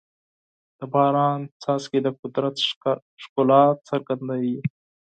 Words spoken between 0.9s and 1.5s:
باران